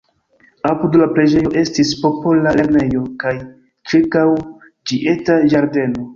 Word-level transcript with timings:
Apud 0.69 0.95
la 1.01 1.07
preĝejo 1.17 1.51
estis 1.63 1.91
popola 2.05 2.55
lernejo 2.61 3.03
kaj 3.25 3.35
ĉirkaŭ 3.93 4.27
ĝi 4.33 5.01
eta 5.15 5.39
ĝardeno. 5.55 6.09